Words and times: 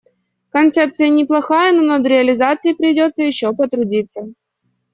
Концепция 0.49 1.09
неплохая, 1.09 1.71
но 1.73 1.83
над 1.83 2.07
реализацией 2.07 2.73
придётся 2.73 3.21
ещё 3.21 3.53
потрудиться. 3.53 4.29